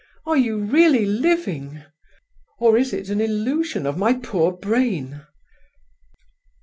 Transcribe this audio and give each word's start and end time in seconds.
Are 0.25 0.35
you 0.35 0.57
really 0.57 1.05
living? 1.05 1.83
or 2.57 2.75
is 2.75 2.91
it 2.91 3.09
an 3.09 3.21
illusion 3.21 3.85
of 3.85 3.99
my 3.99 4.15
poor 4.15 4.51
brain! 4.51 5.27